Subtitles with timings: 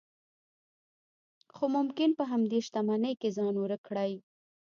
[1.55, 4.13] خو ممکن په همدې شتمنۍ کې ځان ورک کړئ.